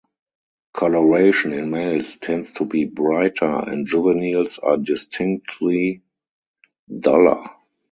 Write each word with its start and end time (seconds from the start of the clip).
Colouration 0.73 1.53
in 1.53 1.69
males 1.69 2.15
tends 2.15 2.51
to 2.53 2.65
be 2.65 2.85
brighter, 2.85 3.61
and 3.67 3.85
juveniles 3.85 4.57
are 4.57 4.77
distinctly 4.77 6.01
duller. 7.01 7.43